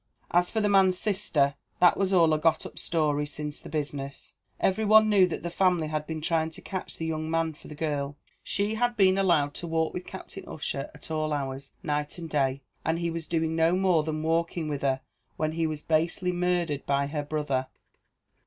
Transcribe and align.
As 0.31 0.49
for 0.49 0.61
the 0.61 0.67
man's 0.67 0.97
sister, 0.97 1.53
that 1.79 1.95
was 1.95 2.11
all 2.11 2.33
a 2.33 2.39
got 2.39 2.65
up 2.65 2.79
story 2.79 3.27
since 3.27 3.59
the 3.59 3.69
business. 3.69 4.33
Every 4.59 4.83
one 4.83 5.09
knew 5.09 5.27
that 5.27 5.43
the 5.43 5.51
family 5.51 5.89
had 5.89 6.07
been 6.07 6.21
trying 6.21 6.49
to 6.49 6.61
catch 6.63 6.97
the 6.97 7.05
young 7.05 7.29
man 7.29 7.53
for 7.53 7.67
the 7.67 7.75
girl; 7.75 8.17
she 8.41 8.73
had 8.73 8.97
been 8.97 9.19
allowed 9.19 9.53
to 9.53 9.67
walk 9.67 9.93
with 9.93 10.07
Captain 10.07 10.43
Ussher 10.47 10.89
at 10.95 11.11
all 11.11 11.31
hours, 11.31 11.73
night 11.83 12.17
and 12.17 12.27
day; 12.31 12.63
and 12.83 12.97
he 12.97 13.11
was 13.11 13.27
doing 13.27 13.55
no 13.55 13.75
more 13.75 14.01
than 14.01 14.23
walking 14.23 14.67
with 14.67 14.81
her 14.81 15.01
when 15.37 15.51
he 15.51 15.67
was 15.67 15.83
basely 15.83 16.31
murdered 16.31 16.83
by 16.87 17.05
her 17.05 17.21
brother. 17.21 17.67